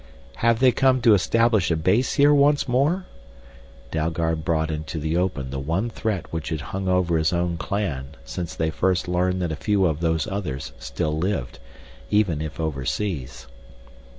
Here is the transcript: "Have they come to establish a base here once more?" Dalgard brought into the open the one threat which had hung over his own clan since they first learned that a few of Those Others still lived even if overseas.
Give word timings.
"Have 0.37 0.57
they 0.61 0.71
come 0.71 0.99
to 1.01 1.13
establish 1.13 1.69
a 1.69 1.75
base 1.75 2.13
here 2.15 2.33
once 2.33 2.67
more?" 2.67 3.05
Dalgard 3.91 4.43
brought 4.43 4.71
into 4.71 4.97
the 4.97 5.15
open 5.15 5.51
the 5.51 5.59
one 5.59 5.91
threat 5.91 6.33
which 6.33 6.49
had 6.49 6.61
hung 6.73 6.87
over 6.87 7.19
his 7.19 7.31
own 7.31 7.55
clan 7.55 8.15
since 8.25 8.55
they 8.55 8.71
first 8.71 9.07
learned 9.07 9.43
that 9.43 9.51
a 9.51 9.55
few 9.55 9.85
of 9.85 9.99
Those 9.99 10.25
Others 10.25 10.71
still 10.79 11.15
lived 11.15 11.59
even 12.09 12.41
if 12.41 12.59
overseas. 12.59 13.45